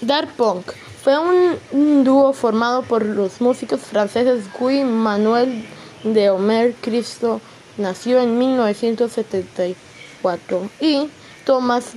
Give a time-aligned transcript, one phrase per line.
[0.00, 0.72] Dark Punk.
[1.02, 5.66] Fue un dúo formado por los músicos franceses Guy Manuel
[6.02, 7.40] de Omer Cristo,
[7.76, 11.10] nació en 1974, y
[11.44, 11.92] Thomas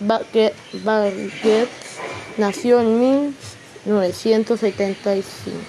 [0.00, 0.54] Baguette,
[2.36, 5.62] nació en 1975.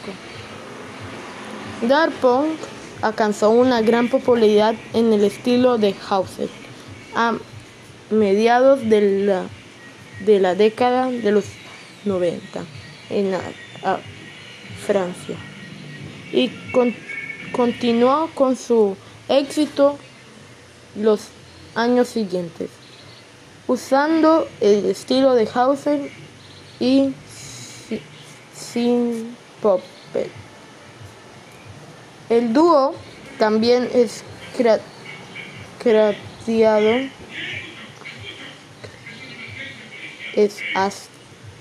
[1.87, 2.59] Dark Punk
[3.01, 6.49] alcanzó una gran popularidad en el estilo de house
[7.15, 7.37] a
[8.09, 9.45] mediados de la,
[10.25, 11.45] de la década de los
[12.05, 12.63] 90
[13.09, 13.33] en
[14.85, 15.37] Francia
[16.31, 16.51] y
[17.51, 18.97] continuó con su
[19.29, 19.97] éxito
[20.95, 21.27] los
[21.75, 22.69] años siguientes,
[23.67, 26.11] usando el estilo de Hauser
[26.79, 27.13] y
[28.53, 29.81] sin pop.
[32.29, 32.95] El dúo
[33.37, 34.23] también es
[34.55, 34.83] creado
[40.35, 40.61] es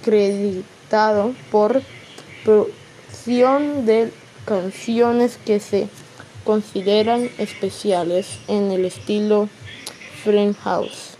[0.02, 1.80] acreditado por
[2.44, 4.12] producción de
[4.44, 5.88] canciones que se
[6.44, 9.48] consideran especiales en el estilo
[10.24, 11.16] Frame House.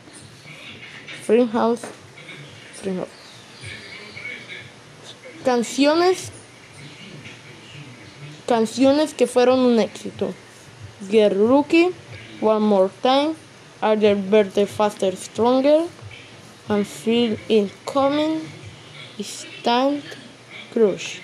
[1.24, 1.82] Frame House.
[5.44, 6.32] Canciones
[8.46, 10.34] canciones que fueron un éxito.
[11.08, 11.90] Get Rookie,
[12.40, 13.34] One More Time,
[13.80, 15.86] Harder, Better, Faster, Stronger,
[16.68, 18.40] and Feel It Coming,
[19.20, 20.02] Stout
[20.72, 21.20] Crush.